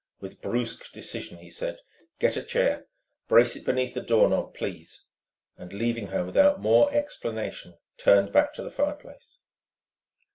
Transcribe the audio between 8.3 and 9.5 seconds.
back to the fireplace.